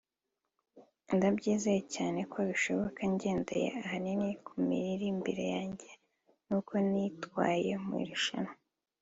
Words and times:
ndabyizeye 1.15 1.81
cyane 1.95 2.19
ko 2.31 2.37
bishoboka 2.49 3.01
ngendeye 3.13 3.67
ahanini 3.81 4.27
ku 4.45 4.53
miririmbire 4.67 5.45
yanjye 5.55 5.89
n’uko 6.47 6.73
nitwaye 6.91 7.71
mu 7.85 7.93
irushanwa 8.03 8.53